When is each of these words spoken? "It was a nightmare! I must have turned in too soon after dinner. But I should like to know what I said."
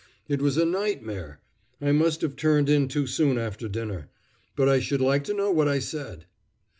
"It 0.27 0.41
was 0.41 0.57
a 0.57 0.65
nightmare! 0.65 1.41
I 1.79 1.91
must 1.91 2.21
have 2.21 2.35
turned 2.35 2.69
in 2.69 2.87
too 2.87 3.05
soon 3.05 3.37
after 3.37 3.67
dinner. 3.69 4.09
But 4.55 4.67
I 4.67 4.79
should 4.79 4.99
like 4.99 5.23
to 5.25 5.33
know 5.35 5.51
what 5.51 5.67
I 5.67 5.77
said." 5.77 6.25